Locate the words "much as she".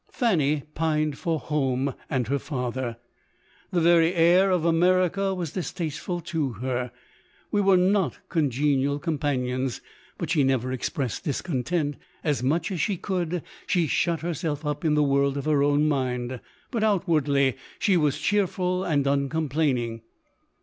12.41-12.97